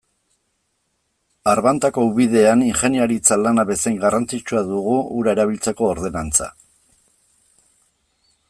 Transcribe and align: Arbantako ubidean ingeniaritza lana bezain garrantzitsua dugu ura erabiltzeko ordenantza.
Arbantako 1.51 2.05
ubidean 2.07 2.63
ingeniaritza 2.69 3.39
lana 3.43 3.67
bezain 3.73 4.01
garrantzitsua 4.07 4.65
dugu 4.73 4.99
ura 5.21 5.37
erabiltzeko 5.37 5.91
ordenantza. 5.97 6.53